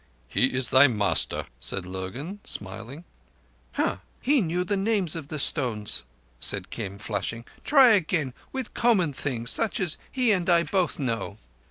[0.27, 3.03] "He is thy master," said Lurgan Sahib, smiling.
[3.73, 3.97] "Huh!
[4.19, 6.01] He knew the names of the stones,"
[6.39, 7.45] said Kim, flushing.
[7.63, 8.33] "Try again!
[8.51, 11.37] With common things such as he and I both know."